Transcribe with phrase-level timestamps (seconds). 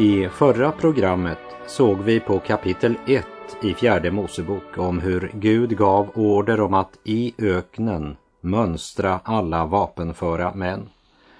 [0.00, 3.26] I förra programmet såg vi på kapitel 1
[3.62, 10.54] i fjärde Mosebok om hur Gud gav order om att i öknen mönstra alla vapenföra
[10.54, 10.88] män.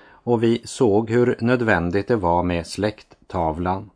[0.09, 3.91] Och vi såg hur nödvändigt det var med släkttavlan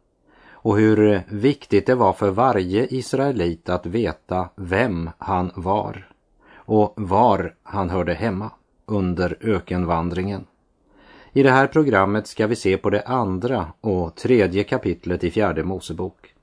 [0.50, 6.08] och hur viktigt det var för varje israelit att veta vem han var
[6.54, 8.50] och var han hörde hemma
[8.86, 10.46] under ökenvandringen.
[11.34, 15.64] I det här programmet ska vi se på det andra och tredje kapitlet i fjärde
[15.64, 16.34] Mosebok.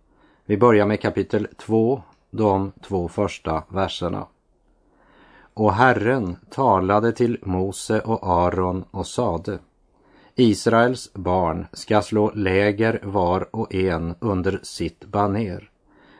[0.46, 4.28] Vi börjar med kapitel 2, de två första verserna.
[5.54, 9.60] Och Herren talade till Mose och Aron och sade
[10.36, 15.70] Israels barn ska slå läger var och en under sitt baner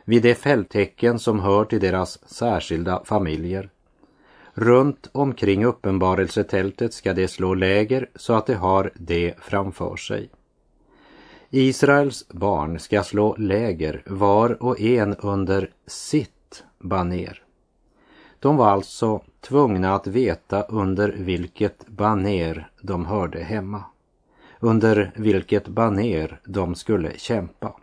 [0.04, 3.70] vid det fälttecken som hör till deras särskilda familjer.
[4.60, 10.30] Runt omkring uppenbarelsetältet ska de slå läger så att de har det framför sig.
[11.50, 17.42] Israels barn ska slå läger var och en under sitt baner.
[18.38, 23.84] De var alltså tvungna att veta under vilket baner de hörde hemma,
[24.60, 27.76] under vilket baner de skulle kämpa.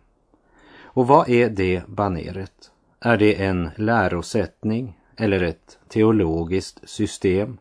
[0.81, 2.72] Och vad är det baneret?
[3.00, 7.58] Är det en lärosättning eller ett teologiskt system?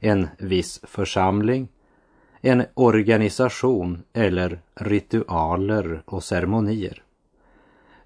[0.00, 1.68] En viss församling?
[2.40, 7.02] En organisation eller ritualer och ceremonier?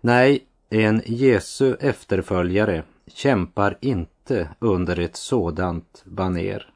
[0.01, 6.73] Nej, en Jesu efterföljare kämpar inte under ett sådant baner.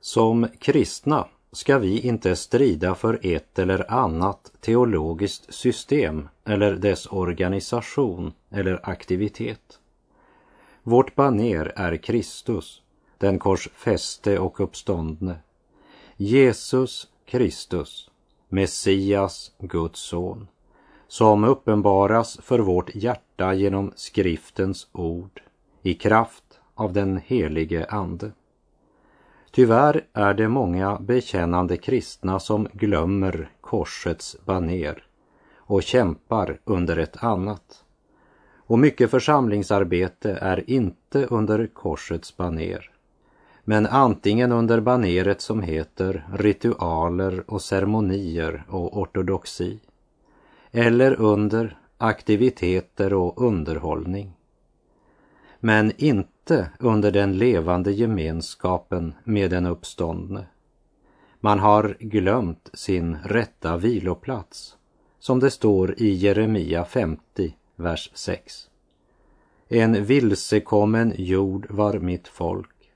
[0.00, 8.32] Som kristna ska vi inte strida för ett eller annat teologiskt system eller dess organisation
[8.50, 9.80] eller aktivitet.
[10.88, 12.82] Vårt baner är Kristus,
[13.18, 15.36] den korsfäste och uppståndne.
[16.16, 18.10] Jesus Kristus,
[18.48, 20.48] Messias, Guds son
[21.08, 25.42] som uppenbaras för vårt hjärta genom skriftens ord
[25.82, 28.32] i kraft av den helige Ande.
[29.50, 35.06] Tyvärr är det många bekännande kristna som glömmer korsets baner
[35.56, 37.82] och kämpar under ett annat.
[38.66, 42.90] Och mycket församlingsarbete är inte under korsets baner,
[43.64, 49.80] men antingen under baneret som heter ritualer och ceremonier och ortodoxi
[50.70, 54.32] eller under aktiviteter och underhållning.
[55.60, 60.46] Men inte under den levande gemenskapen med den uppståndne.
[61.40, 64.76] Man har glömt sin rätta viloplats,
[65.18, 68.70] som det står i Jeremia 50, vers 6.
[69.68, 72.92] En vilsekommen jord var mitt folk.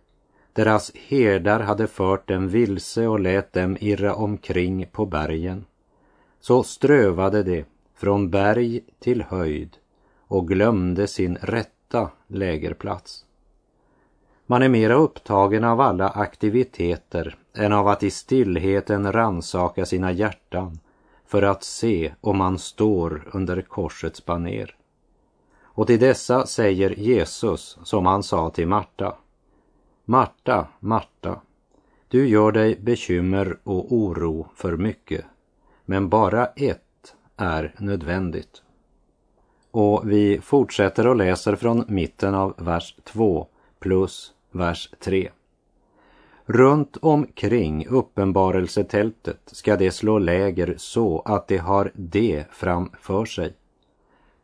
[0.53, 5.65] Deras herdar hade fört dem vilse och lät dem irra omkring på bergen
[6.41, 7.65] så strövade de
[7.95, 9.77] från berg till höjd
[10.19, 13.25] och glömde sin rätta lägerplats.
[14.47, 20.79] Man är mera upptagen av alla aktiviteter än av att i stillheten ransaka sina hjärtan
[21.31, 24.77] för att se om man står under korsets baner.
[25.63, 29.17] Och till dessa säger Jesus som han sa till Marta.
[30.05, 31.41] Marta, Marta,
[32.09, 35.25] du gör dig bekymmer och oro för mycket
[35.85, 38.63] men bara ett är nödvändigt.
[39.71, 43.47] Och vi fortsätter och läser från mitten av vers 2
[43.79, 45.31] plus vers 3.
[46.53, 53.55] Runt omkring uppenbarelsetältet ska det slå läger så att det har det framför sig.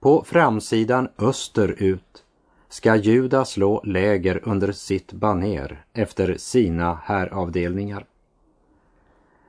[0.00, 2.24] På framsidan österut
[2.68, 8.06] ska Juda slå läger under sitt baner efter sina häravdelningar.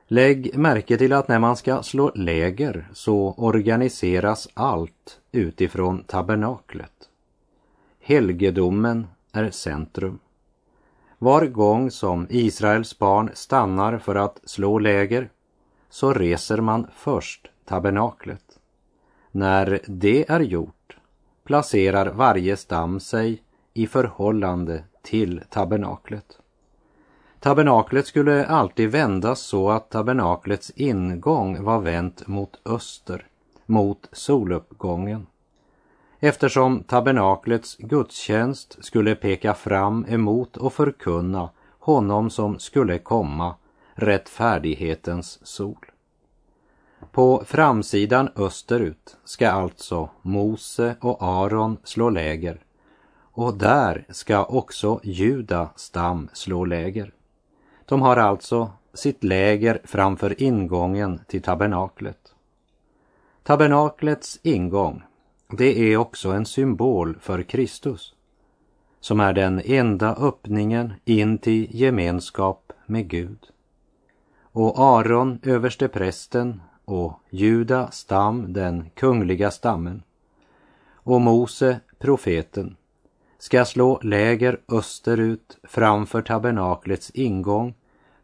[0.06, 7.08] Lägg märke till att när man ska slå läger så organiseras allt utifrån tabernaklet.
[8.00, 10.18] Helgedomen är centrum.
[11.18, 15.30] Var gång som Israels barn stannar för att slå läger
[15.90, 18.58] så reser man först tabernaklet.
[19.30, 20.96] När det är gjort
[21.44, 23.42] placerar varje stam sig
[23.74, 26.38] i förhållande till tabernaklet.
[27.40, 33.26] Tabernaklet skulle alltid vändas så att tabernaklets ingång var vänt mot öster,
[33.66, 35.26] mot soluppgången.
[36.20, 43.54] Eftersom tabernaklets gudstjänst skulle peka fram emot och förkunna honom som skulle komma,
[43.94, 45.86] rättfärdighetens sol.
[47.12, 52.60] På framsidan österut ska alltså Mose och Aron slå läger
[53.32, 57.12] och där ska också Juda stam slå läger.
[57.84, 62.34] De har alltså sitt läger framför ingången till tabernaklet.
[63.42, 65.02] Tabernaklets ingång,
[65.48, 68.14] det är också en symbol för Kristus,
[69.00, 73.38] som är den enda öppningen in till gemenskap med Gud.
[74.40, 80.02] Och Aron, överste prästen, och Juda stam, den kungliga stammen,
[80.92, 82.76] och Mose, profeten,
[83.38, 87.74] ska slå läger österut framför tabernaklets ingång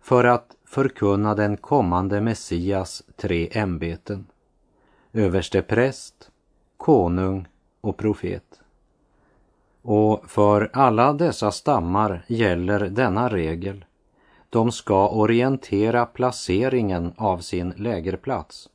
[0.00, 4.26] för att förkunna den kommande Messias tre ämbeten.
[5.12, 6.30] Överste präst,
[6.76, 7.46] konung
[7.80, 8.60] och profet.
[9.82, 13.84] Och för alla dessa stammar gäller denna regel.
[14.50, 18.68] De ska orientera placeringen av sin lägerplats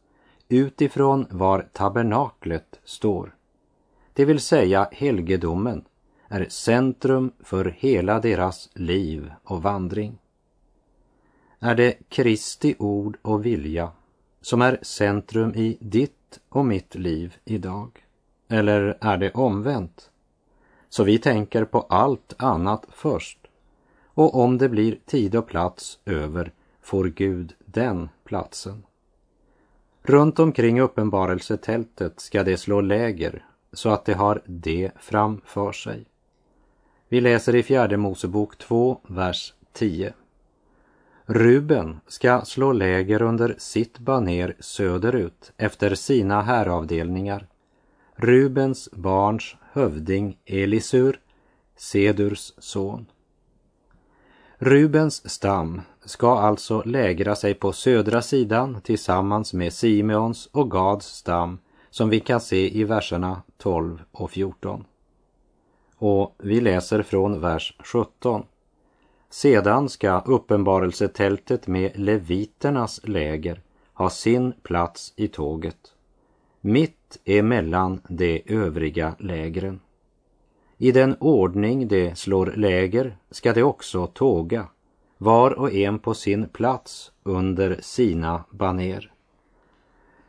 [0.49, 3.35] utifrån var tabernaklet står.
[4.13, 5.85] Det vill säga helgedomen
[6.27, 10.17] är centrum för hela deras liv och vandring.
[11.59, 13.91] Är det Kristi ord och vilja
[14.41, 16.18] som är centrum i ditt
[16.49, 18.05] och mitt liv idag?
[18.47, 20.09] Eller är det omvänt?
[20.89, 23.39] Så vi tänker på allt annat först.
[24.03, 28.83] Och om det blir tid och plats över får Gud den platsen.
[30.01, 36.05] Runt omkring uppenbarelsetältet ska det slå läger så att det har det framför sig.
[37.09, 40.13] Vi läser i fjärde Mosebok 2, vers 10.
[41.31, 47.47] Ruben ska slå läger under sitt baner söderut efter sina häravdelningar.
[48.15, 51.19] Rubens barns hövding Elisur,
[51.75, 53.05] Sedurs son.
[54.57, 61.59] Rubens stam ska alltså lägra sig på södra sidan tillsammans med Simeons och Gads stam
[61.89, 64.85] som vi kan se i verserna 12 och 14.
[65.95, 68.43] Och vi läser från vers 17.
[69.31, 73.61] Sedan ska uppenbarelsetältet med leviternas läger
[73.93, 75.93] ha sin plats i tåget,
[76.61, 79.79] mitt emellan de övriga lägren.
[80.77, 84.67] I den ordning de slår läger ska de också tåga,
[85.17, 89.13] var och en på sin plats under sina baner.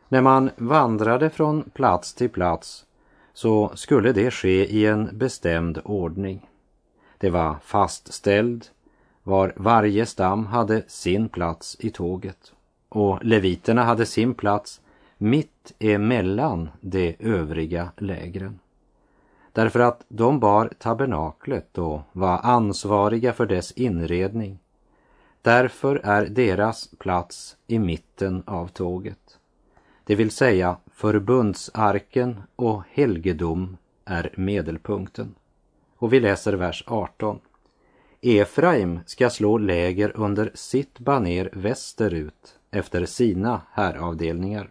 [0.08, 2.86] När man vandrade från plats till plats
[3.32, 6.46] så skulle det ske i en bestämd ordning.
[7.18, 8.66] Det var fastställd
[9.30, 12.52] var varje stam hade sin plats i tåget
[12.88, 14.80] och leviterna hade sin plats
[15.18, 18.58] mitt emellan de övriga lägren.
[19.52, 24.58] Därför att de bar tabernaklet och var ansvariga för dess inredning.
[25.42, 29.38] Därför är deras plats i mitten av tåget.
[30.04, 35.34] Det vill säga förbundsarken och helgedom är medelpunkten.
[35.96, 37.40] Och vi läser vers 18.
[38.22, 44.70] Efraim ska slå läger under sitt baner västerut efter sina häravdelningar.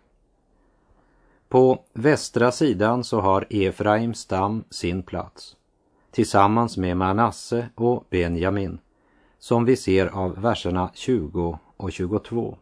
[1.47, 5.55] På västra sidan så har Efraims stam sin plats
[6.11, 8.79] tillsammans med Manasse och Benjamin
[9.39, 12.57] som vi ser av verserna 20 och 22.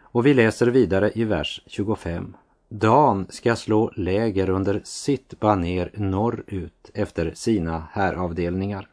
[0.00, 2.36] Och vi läser vidare i vers 25.
[2.68, 8.88] Dan ska slå läger under sitt baner norrut efter sina häravdelningar.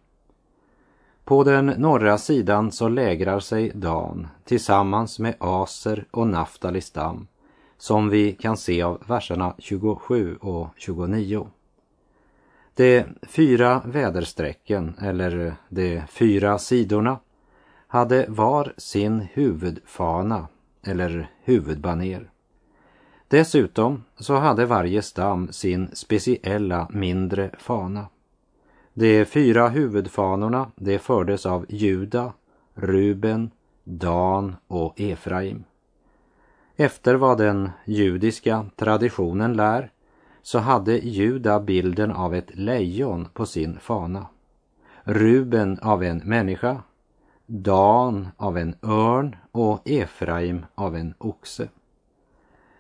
[1.26, 7.28] På den norra sidan så lägrar sig Dan tillsammans med Aser och Naftali stam
[7.78, 11.48] som vi kan se av verserna 27 och 29.
[12.76, 17.20] De fyra väderstrecken, eller de fyra sidorna,
[17.88, 20.48] hade var sin huvudfana
[20.84, 22.30] eller huvudbaner.
[23.28, 28.08] Dessutom så hade varje stam sin speciella mindre fana.
[28.98, 32.34] De fyra huvudfanorna det fördes av Juda,
[32.74, 33.52] Ruben,
[33.84, 35.64] Dan och Efraim.
[36.76, 39.92] Efter vad den judiska traditionen lär
[40.42, 44.28] så hade Juda bilden av ett lejon på sin fana.
[45.04, 46.82] Ruben av en människa,
[47.46, 51.68] Dan av en örn och Efraim av en oxe.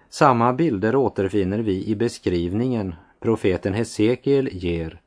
[0.10, 5.02] Samma bilder återfinner vi i beskrivningen profeten Hesekiel ger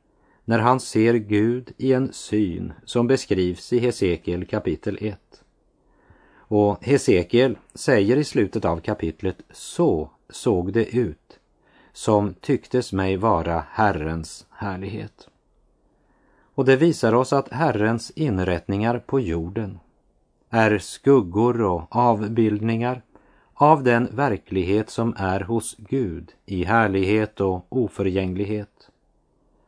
[0.49, 5.19] när han ser Gud i en syn som beskrivs i Hesekiel kapitel 1.
[6.37, 11.39] Och Hesekiel säger i slutet av kapitlet, så såg det ut
[11.93, 15.29] som tycktes mig vara Herrens härlighet.
[16.55, 19.79] Och det visar oss att Herrens inrättningar på jorden
[20.49, 23.01] är skuggor och avbildningar
[23.53, 28.89] av den verklighet som är hos Gud i härlighet och oförgänglighet.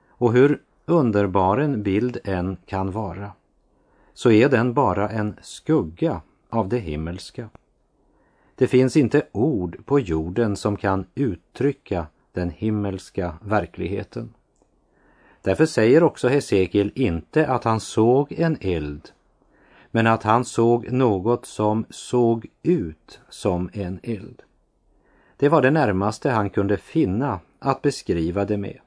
[0.09, 3.31] Och hur underbar en bild än kan vara,
[4.13, 7.49] så är den bara en skugga av det himmelska.
[8.55, 14.33] Det finns inte ord på jorden som kan uttrycka den himmelska verkligheten.
[15.41, 19.09] Därför säger också Hesekiel inte att han såg en eld,
[19.91, 24.41] men att han såg något som såg ut som en eld.
[25.37, 28.79] Det var det närmaste han kunde finna att beskriva det med.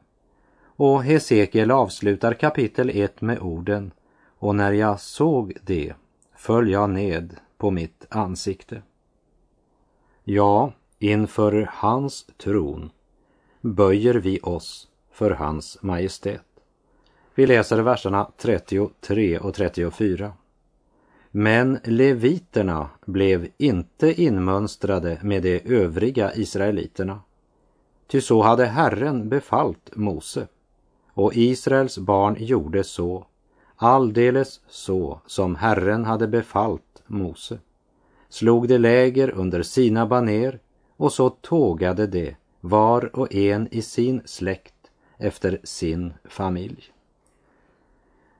[0.76, 3.93] Och Hesekiel avslutar kapitel 1 med orden
[4.38, 5.95] Och när jag såg det
[6.37, 8.83] föll jag ned på mitt ansikte.
[10.25, 12.90] Ja, inför hans tron
[13.61, 16.45] böjer vi oss för hans majestät.
[17.35, 20.33] Vi läser verserna 33 och 34.
[21.31, 27.21] Men leviterna blev inte inmönstrade med de övriga israeliterna.
[28.07, 30.47] Ty så hade Herren befallt Mose.
[31.14, 33.26] Och Israels barn gjorde så,
[33.76, 37.59] alldeles så som Herren hade befallt Mose.
[38.28, 40.59] Slog de läger under sina baner
[40.97, 44.75] och så tågade de var och en i sin släkt
[45.18, 46.85] efter sin familj.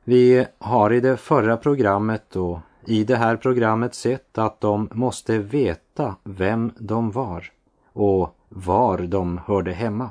[0.04, 5.38] Vi har i det förra programmet och i det här programmet sett att de måste
[5.38, 7.52] veta vem de var
[7.93, 10.11] och var de hörde hemma.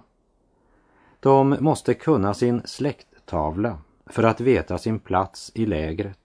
[1.23, 6.19] De måste kunna sin släkttavla för att veta sin plats i lägret.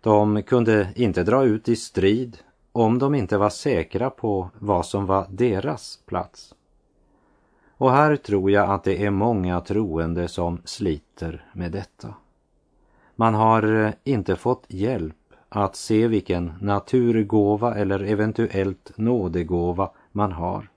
[0.00, 2.38] De kunde inte dra ut i strid
[2.72, 6.54] om de inte var säkra på vad som var deras plats.
[7.76, 12.14] Och här tror jag att det är många troende som sliter med detta.
[13.16, 15.16] Man har eh, inte fått hjälp
[15.48, 20.70] att se vilken naturgåva eller eventuellt nådegåva man har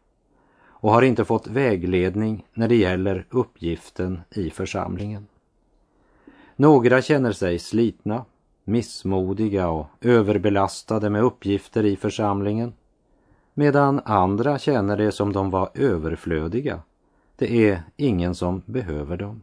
[0.84, 5.28] och har inte fått vägledning när det gäller uppgiften i församlingen.
[6.56, 8.26] Några känner sig slitna,
[8.64, 12.74] missmodiga och överbelastade med uppgifter i församlingen
[13.54, 16.82] medan andra känner det som de var överflödiga.
[17.36, 19.42] Det är ingen som behöver dem.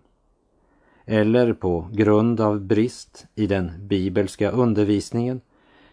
[1.05, 5.41] Eller på grund av brist i den bibelska undervisningen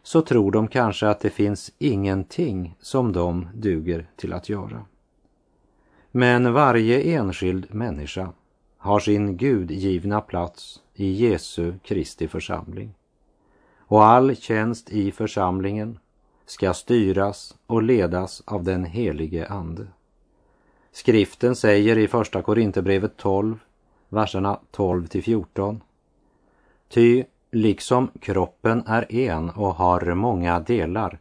[0.03, 4.85] så tror de kanske att det finns ingenting som de duger till att göra.
[6.11, 8.33] Men varje enskild människa
[8.77, 12.93] har sin gudgivna plats i Jesu Kristi församling.
[13.77, 15.99] Och all tjänst i församlingen
[16.45, 19.87] ska styras och ledas av den helige Ande.
[20.91, 23.59] Skriften säger i Första Korinthierbrevet 12,
[24.09, 25.81] verserna 12 till 14.
[26.89, 31.19] Ty liksom kroppen är en och har många delar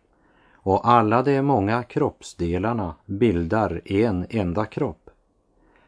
[0.67, 5.11] och alla de många kroppsdelarna bildar en enda kropp,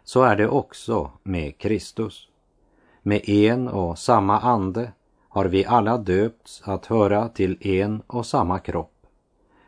[0.05, 2.29] så är det också med Kristus.
[3.03, 4.93] Med en och samma ande
[5.29, 9.07] har vi alla döpts att höra till en och samma kropp,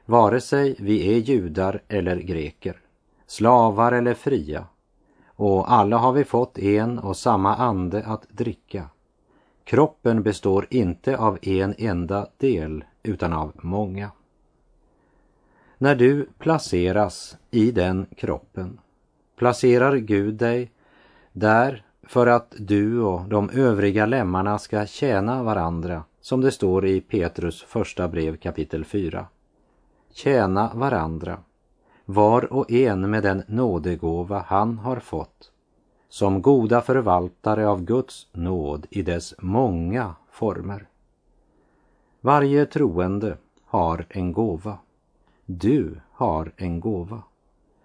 [0.07, 2.81] vare sig vi är judar eller greker,
[3.27, 4.65] slavar eller fria,
[5.27, 8.85] och alla har vi fått en och samma ande att dricka.
[9.65, 14.11] Kroppen består inte av en enda del utan av många.
[15.83, 18.79] När du placeras i den kroppen
[19.37, 20.71] placerar Gud dig
[21.33, 27.01] där för att du och de övriga lemmarna ska tjäna varandra, som det står i
[27.01, 29.27] Petrus första brev kapitel 4.
[30.13, 31.39] Tjäna varandra,
[32.05, 35.53] var och en med den nådegåva han har fått,
[36.09, 40.87] som goda förvaltare av Guds nåd i dess många former.
[42.21, 44.79] Varje troende har en gåva.
[45.53, 47.23] Du har en gåva.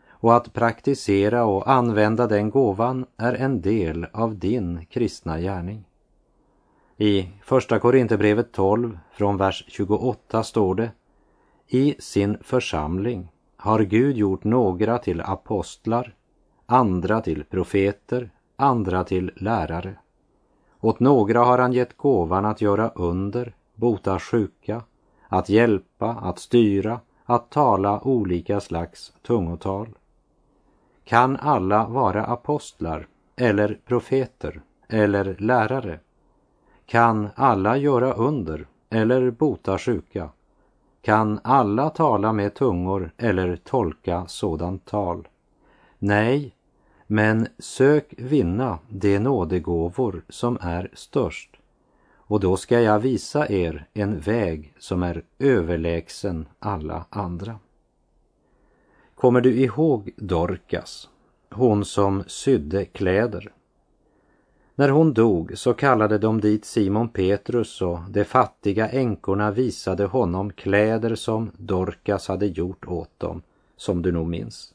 [0.07, 5.86] Och att praktisera och använda den gåvan är en del av din kristna gärning.
[6.98, 10.91] I Första Korinthierbrevet 12 från vers 28 står det
[11.67, 16.15] I sin församling har Gud gjort några till apostlar,
[16.65, 19.95] andra till profeter, andra till lärare.
[20.81, 24.84] Åt några har han gett gåvan att göra under, bota sjuka,
[25.27, 29.89] att hjälpa, att styra, att tala olika slags tungotal.
[31.03, 36.00] Kan alla vara apostlar eller profeter eller lärare?
[36.86, 40.29] Kan alla göra under eller bota sjuka?
[41.01, 45.27] Kan alla tala med tungor eller tolka sådant tal?
[46.00, 46.55] Nej,
[47.08, 51.54] men sök vinna de nådegåvor som är störst.
[52.27, 57.60] Och då ska jag visa er en väg som är överlägsen alla andra.
[59.15, 61.10] Kommer du ihåg Dorcas,
[61.51, 63.51] hon som sydde kläder?
[64.75, 70.51] När hon dog så kallade de dit Simon Petrus och de fattiga änkorna visade honom
[70.51, 73.41] kläder som Dorcas hade gjort åt dem,
[73.77, 74.74] som du nog minns.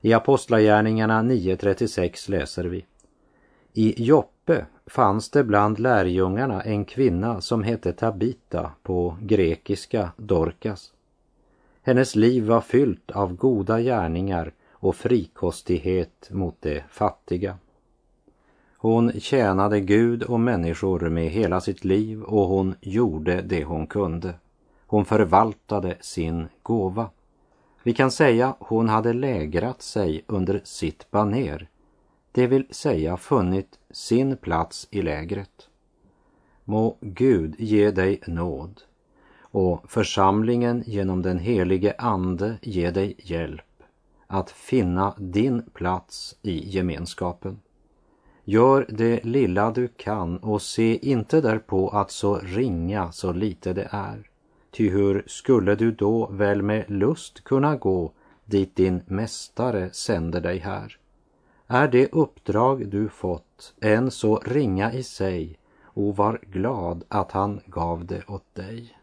[0.00, 2.86] I Apostlagärningarna 9.36 läser vi.
[3.72, 10.92] I Joppe fanns det bland lärjungarna en kvinna som hette Tabita på grekiska Dorcas.
[11.82, 17.58] Hennes liv var fyllt av goda gärningar och frikostighet mot de fattiga.
[18.76, 24.34] Hon tjänade Gud och människor med hela sitt liv och hon gjorde det hon kunde.
[24.86, 27.10] Hon förvaltade sin gåva.
[27.82, 31.68] Vi kan säga hon hade lägrat sig under sitt baner,
[32.32, 35.68] det vill säga funnit sin plats i lägret.
[36.64, 38.82] Må Gud ge dig nåd
[39.40, 43.82] och församlingen genom den helige Ande ge dig hjälp
[44.26, 47.60] att finna din plats i gemenskapen.
[48.44, 53.88] Gör det lilla du kan och se inte därpå att så ringa så lite det
[53.90, 54.30] är.
[54.70, 58.12] Ty hur skulle du då väl med lust kunna gå
[58.44, 60.98] dit din mästare sänder dig här?
[61.66, 67.60] Är det uppdrag du fått än så ringa i sig och var glad att han
[67.66, 68.96] gav det åt dig.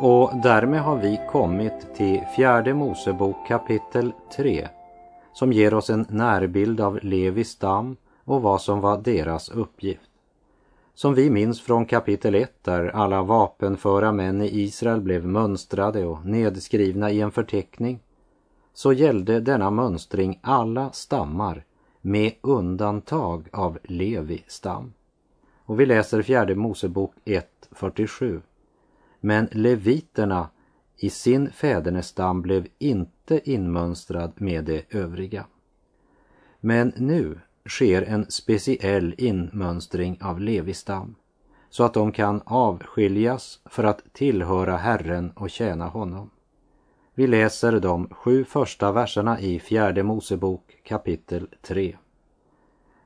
[0.00, 4.68] Och därmed har vi kommit till fjärde Mosebok kapitel 3
[5.36, 10.10] som ger oss en närbild av Levis stam och vad som var deras uppgift.
[10.94, 16.26] Som vi minns från kapitel 1 där alla vapenföra män i Israel blev mönstrade och
[16.26, 18.00] nedskrivna i en förteckning
[18.74, 21.64] så gällde denna mönstring alla stammar
[22.00, 24.92] med undantag av Levi stam.
[25.64, 28.40] Och vi läser fjärde Mosebok 1.47.
[29.20, 30.48] Men leviterna
[30.96, 35.46] i sin fädernestam blev inte inmönstrad med de övriga.
[36.60, 41.14] Men nu sker en speciell inmönstring av Levistam
[41.70, 46.30] så att de kan avskiljas för att tillhöra Herren och tjäna honom.
[47.14, 51.96] Vi läser de sju första verserna i fjärde Mosebok kapitel 3.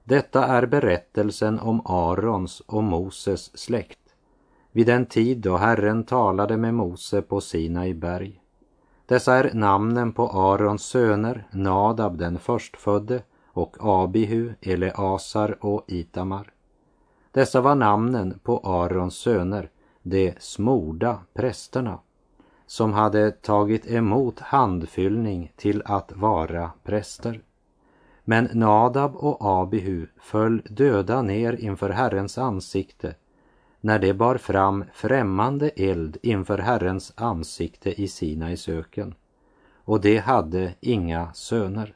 [0.05, 4.00] Detta är berättelsen om Arons och Moses släkt
[4.73, 8.41] vid den tid då Herren talade med Mose på Sinai berg.
[9.07, 16.53] Dessa är namnen på Arons söner, Nadab den förstfödde och Abihu, Eleasar och Itamar.
[17.33, 19.71] Dessa var namnen på Arons söner,
[20.03, 21.99] de smorda prästerna,
[22.67, 27.43] som hade tagit emot handfyllning till att vara präster.
[28.25, 33.15] Men Nadab och Abihu föll döda ner inför Herrens ansikte
[33.81, 39.15] när de bar fram främmande eld inför Herrens ansikte i Sinais öken.
[39.85, 41.95] Och de hade inga söner.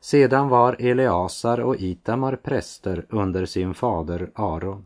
[0.00, 4.84] Sedan var Eleasar och Itamar präster under sin fader Aron.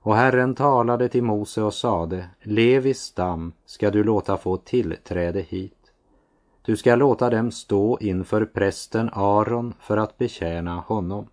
[0.00, 5.92] Och Herren talade till Mose och sade, Levis stam ska du låta få tillträde hit.
[6.62, 11.26] Du ska låta dem stå inför prästen Aron för att betjäna honom.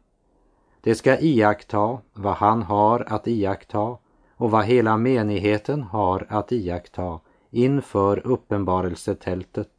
[0.82, 3.98] De ska iaktta vad han har att iaktta
[4.38, 7.20] och vad hela menigheten har att iaktta
[7.52, 9.70] inför uppenbarelsetältet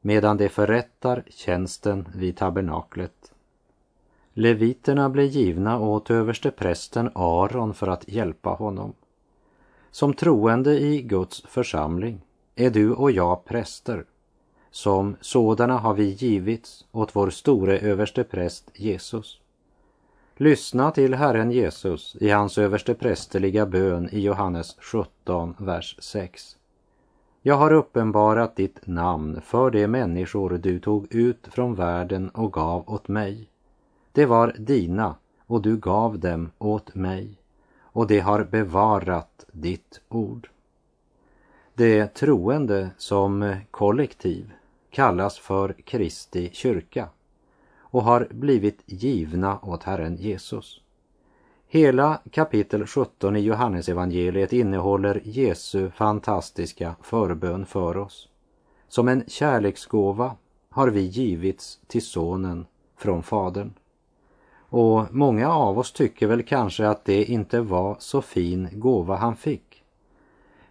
[0.00, 3.32] medan de förrättar tjänsten vid tabernaklet.
[4.32, 8.92] Leviterna blev givna åt överste prästen Aron för att hjälpa honom.
[9.90, 12.20] Som troende i Guds församling
[12.54, 14.04] är du och jag präster.
[14.70, 19.40] Som sådana har vi givits åt vår store överste präst Jesus.
[20.36, 26.56] Lyssna till Herren Jesus i hans översteprästerliga bön i Johannes 17, vers 6.
[27.42, 32.90] Jag har uppenbarat ditt namn för de människor du tog ut från världen och gav
[32.90, 33.48] åt mig.
[34.12, 35.16] Det var dina
[35.46, 37.38] och du gav dem åt mig
[37.80, 40.48] och de har bevarat ditt ord.
[41.74, 44.52] Det troende som kollektiv
[44.90, 47.08] kallas för Kristi kyrka
[47.94, 50.80] och har blivit givna åt Herren Jesus.
[51.66, 58.28] Hela kapitel 17 i Johannesevangeliet innehåller Jesu fantastiska förbön för oss.
[58.88, 60.36] Som en kärleksgåva
[60.70, 63.72] har vi givits till Sonen från Fadern.
[64.58, 69.36] Och många av oss tycker väl kanske att det inte var så fin gåva han
[69.36, 69.84] fick.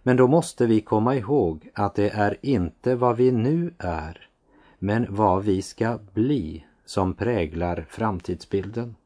[0.02, 4.28] Men då måste vi komma ihåg att det är inte vad vi nu är,
[4.78, 8.96] men vad vi ska bli som präglar framtidsbilden.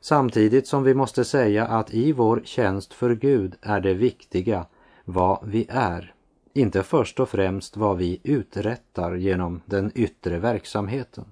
[0.00, 4.66] Samtidigt som vi måste säga att i vår tjänst för Gud är det viktiga
[5.04, 6.14] vad vi är,
[6.52, 11.24] inte först och främst vad vi uträttar genom den yttre verksamheten.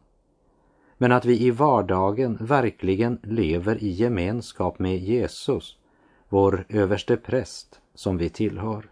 [0.98, 5.78] Men att vi i vardagen verkligen lever i gemenskap med Jesus,
[6.28, 8.90] vår överste präst som vi tillhör.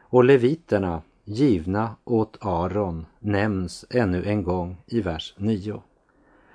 [0.00, 5.82] Och leviterna, givna åt Aron, nämns ännu en gång i vers 9.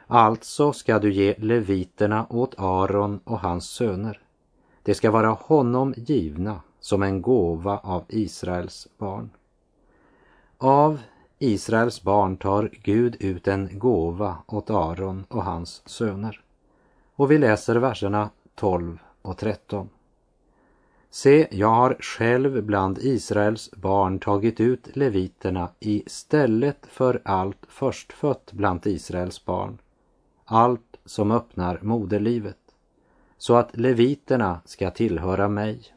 [0.07, 4.19] Alltså ska du ge leviterna åt Aron och hans söner.
[4.83, 9.29] Det ska vara honom givna som en gåva av Israels barn.
[10.57, 10.99] Av
[11.39, 16.41] Israels barn tar Gud ut en gåva åt Aron och hans söner.
[17.15, 19.89] Och vi läser verserna 12 och 13.
[21.11, 28.51] Se, jag har själv bland Israels barn tagit ut leviterna i stället för allt förstfött
[28.51, 29.77] bland Israels barn,
[30.45, 32.57] allt som öppnar moderlivet,
[33.37, 35.93] så att leviterna ska tillhöra mig.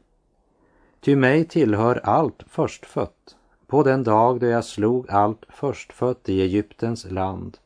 [1.01, 3.37] Ty mig tillhör allt förstfött.
[3.66, 7.59] På den dag då jag slog allt förstfött i Egyptens land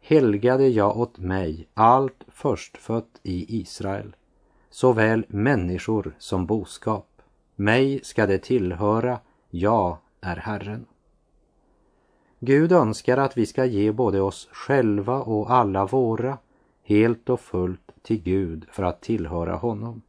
[0.00, 4.16] helgade jag åt mig allt förstfött i Israel
[4.72, 7.22] såväl människor som boskap.
[7.56, 9.18] Mig ska det tillhöra,
[9.50, 10.86] jag är Herren.
[12.38, 16.38] Gud önskar att vi ska ge både oss själva och alla våra
[16.84, 20.02] helt och fullt till Gud för att tillhöra honom.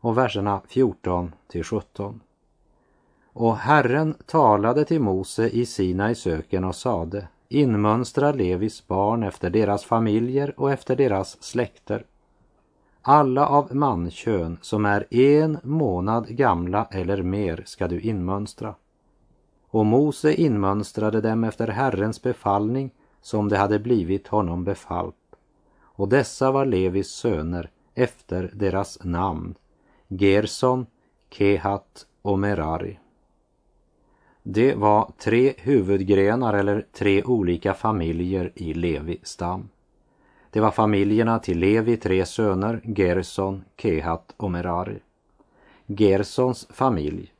[0.00, 2.20] Och verserna 14 till 17.
[3.32, 9.84] Och Herren talade till Mose i Sinai söken och sade inmönstra Levis barn efter deras
[9.84, 12.04] familjer och efter deras släkter
[13.08, 18.74] alla av mankön som är en månad gamla eller mer ska du inmönstra.
[19.68, 22.90] Och Mose inmönstrade dem efter Herrens befallning
[23.20, 25.14] som det hade blivit honom befallt.
[25.80, 29.54] Och dessa var Levis söner efter deras namn,
[30.08, 30.86] Gerson,
[31.30, 32.98] Kehat och Merari.
[34.42, 39.68] Det var tre huvudgrenar eller tre olika familjer i Levi stam.
[40.56, 44.98] Det var familjerna till Levi tre söner, Gerson, Kehat och Merari.
[45.86, 47.32] Gersons familj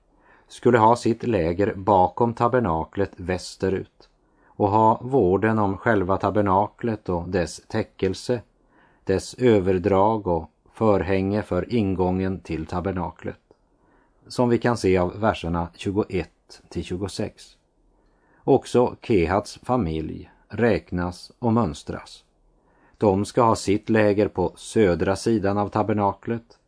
[0.48, 4.08] skulle ha sitt läger bakom tabernaklet västerut
[4.46, 8.42] och ha vården om själva tabernaklet och dess täckelse,
[9.04, 13.40] dess överdrag och förhänge för ingången till tabernaklet.
[14.26, 16.30] Som vi kan se av verserna 21
[16.68, 17.56] till 26.
[18.44, 22.25] Också Kehats familj räknas och mönstras.
[22.98, 26.58] De ska ha sitt läger på södra sidan av tabernaklet.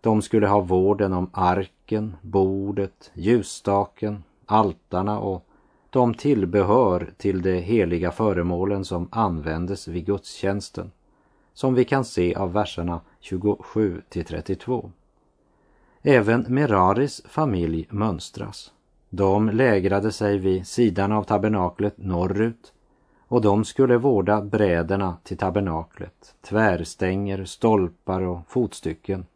[0.00, 5.46] De skulle ha vården om arken, bordet, ljusstaken, altarna och
[5.90, 10.90] de tillbehör till de heliga föremålen som användes vid gudstjänsten,
[11.54, 14.90] som vi kan se av verserna 27 till 32.
[16.02, 18.72] Även Meraris familj mönstras.
[19.10, 22.73] De lägrade sig vid sidan av tabernaklet norrut
[23.34, 29.26] och de skulle vårda bräderna till tabernaklet, tvärstänger, stolpar och fotstycken,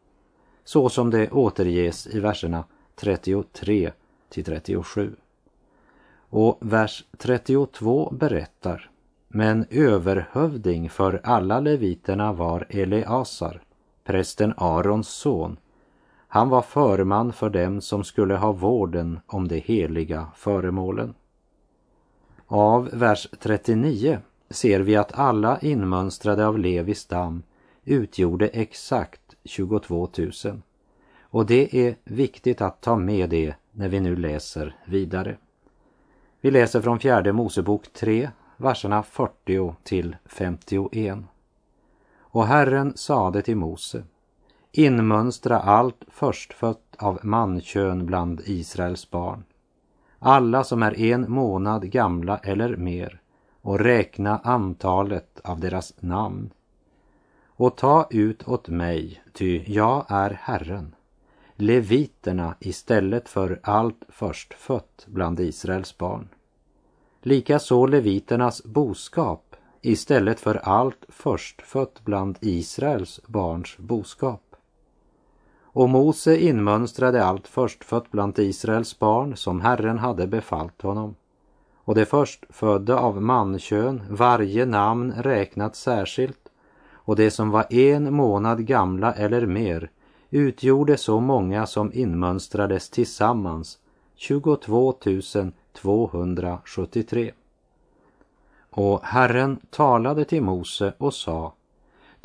[0.65, 3.93] så som det återges i verserna 33
[4.29, 5.17] till 37.
[6.31, 8.91] Och vers 32 berättar,
[9.29, 13.63] men överhövding för alla leviterna var Eleasar,
[14.05, 15.57] prästen Arons son.
[16.29, 21.15] Han var förman för dem som skulle ha vården om de heliga föremålen.
[22.51, 24.19] Av vers 39
[24.51, 27.43] ser vi att alla inmönstrade av Levis stam
[27.85, 30.33] utgjorde exakt 22 000.
[31.21, 35.37] Och det är viktigt att ta med det när vi nu läser vidare.
[36.41, 41.19] Vi läser från fjärde Mosebok 3, verserna 40 till 51.
[42.19, 44.05] Och Herren sade till Mose,
[44.73, 49.45] inmönstra allt förstfött av mankön bland Israels barn
[50.19, 53.21] alla som är en månad gamla eller mer
[53.63, 56.51] och räkna antalet av deras namn.
[57.47, 60.95] Och ta ut åt mig, ty jag är Herren,
[61.57, 66.29] leviterna istället för allt förstfött bland Israels barn.
[67.23, 74.48] Likaså leviternas boskap istället för allt förstfött bland Israels barns boskap.
[75.79, 81.15] Och Mose inmönstrade allt förstfött bland Israels barn som Herren hade befallt honom.
[81.77, 86.49] Och det förstfödda av mankön, varje namn räknat särskilt,
[86.93, 89.91] och det som var en månad gamla eller mer
[90.31, 93.79] utgjorde så många som inmönstrades tillsammans
[94.15, 94.93] 22
[95.73, 97.33] 273.
[98.71, 101.53] Och Herren talade till Mose och sa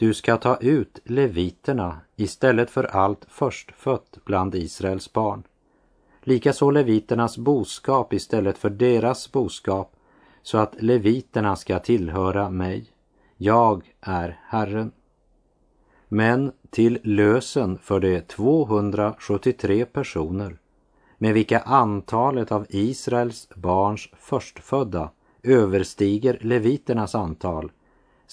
[0.03, 5.43] du ska ta ut leviterna istället för allt förstfött bland Israels barn.
[6.21, 9.95] Likaså leviternas boskap istället för deras boskap,
[10.41, 12.85] så att leviterna ska tillhöra mig.
[13.37, 14.91] Jag är Herren.
[16.07, 20.57] Men till lösen för de 273 personer
[21.17, 25.09] med vilka antalet av Israels barns förstfödda
[25.43, 27.71] överstiger leviternas antal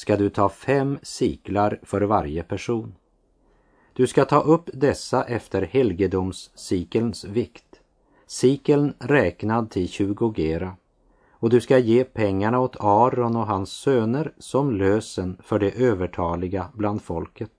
[0.01, 2.95] ska du ta fem siklar för varje person.
[3.93, 7.81] Du ska ta upp dessa efter helgedomssikelns vikt,
[8.27, 10.77] sikeln räknad till 20 gera,
[11.31, 16.69] och du ska ge pengarna åt Aron och hans söner som lösen för det övertaliga
[16.75, 17.53] bland folket.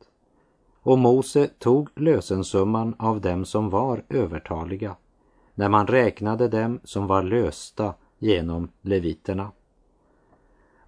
[0.81, 4.95] Och Mose tog lösensumman av dem som var övertaliga,
[5.55, 9.51] när man räknade dem som var lösta genom leviterna.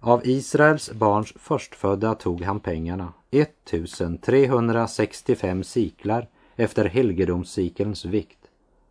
[0.06, 8.38] Av Israels barns förstfödda tog han pengarna, 1365 siklar efter helgedomssikelns vikt.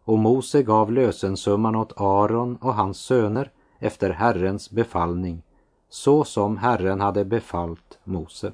[0.03, 5.41] Och Mose gav lösensumman åt Aron och hans söner efter Herrens befallning,
[5.89, 8.51] så som Herren hade befallt Mose.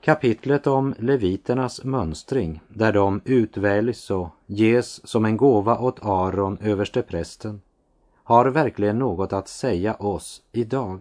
[0.00, 7.60] Kapitlet om leviternas mönstring, där de utväljs och ges som en gåva åt Aron, översteprästen,
[8.24, 11.00] har verkligen något att säga oss idag.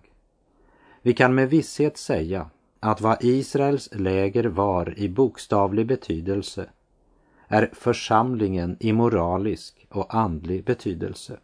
[1.02, 6.70] Vi kan med visshet säga att vad Israels läger var i bokstavlig betydelse
[7.48, 11.40] är församlingen i moralisk och andlig betydelse.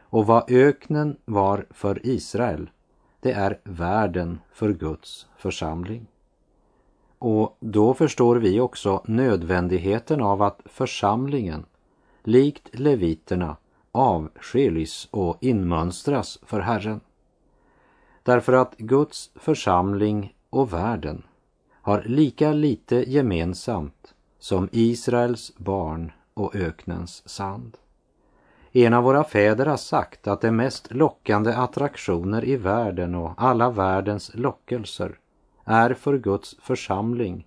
[0.00, 2.70] Och vad öknen var för Israel,
[3.20, 6.06] det är världen för Guds församling.
[7.18, 11.64] Och då förstår vi också nödvändigheten av att församlingen,
[12.22, 13.56] likt leviterna,
[13.92, 17.00] avskiljs och inmönstras för Herren.
[18.22, 21.22] Därför att Guds församling och världen
[21.72, 27.76] har lika lite gemensamt som Israels barn och öknens sand.
[28.72, 33.70] En av våra fäder har sagt att de mest lockande attraktioner i världen och alla
[33.70, 35.18] världens lockelser
[35.64, 37.46] är för Guds församling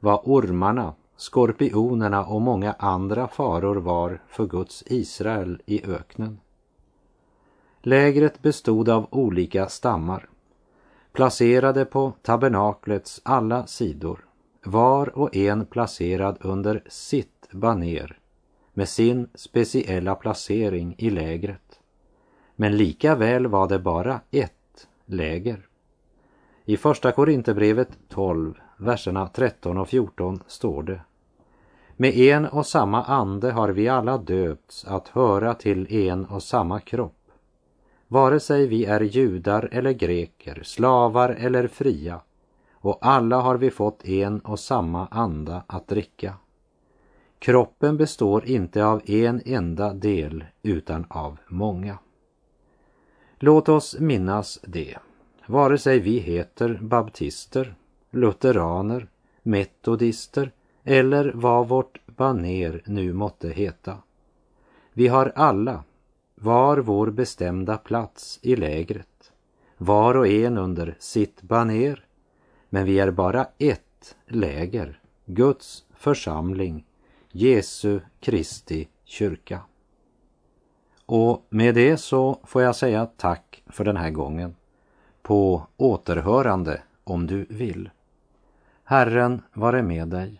[0.00, 6.40] vad ormarna, skorpionerna och många andra faror var för Guds Israel i öknen.
[7.82, 10.28] Lägret bestod av olika stammar,
[11.12, 14.24] placerade på tabernaklets alla sidor,
[14.64, 18.18] var och en placerad under sitt baner
[18.72, 21.80] med sin speciella placering i lägret.
[22.56, 25.66] Men lika väl var det bara ett läger.
[26.64, 31.00] I Första Korinthierbrevet 12, verserna 13 och 14 står det
[32.00, 36.80] med en och samma ande har vi alla döpts att höra till en och samma
[36.80, 37.30] kropp.
[38.08, 42.20] Vare sig vi är judar eller greker, slavar eller fria,
[42.72, 46.34] och alla har vi fått en och samma anda att dricka.
[47.38, 51.98] Kroppen består inte av en enda del utan av många.
[53.38, 54.98] Låt oss minnas det
[55.46, 57.74] vare sig vi heter baptister,
[58.10, 59.08] lutheraner,
[59.42, 60.52] metodister
[60.84, 63.96] eller vad vårt baner nu måtte heta.
[64.92, 65.84] Vi har alla
[66.34, 69.32] var vår bestämda plats i lägret,
[69.76, 72.04] var och en under sitt baner,
[72.68, 76.84] men vi är bara ett läger, Guds församling,
[77.30, 79.60] Jesu Kristi kyrka.
[81.06, 84.56] Och med det så får jag säga tack för den här gången
[85.22, 87.90] på återhörande om du vill.
[88.84, 90.39] Herren vare med dig.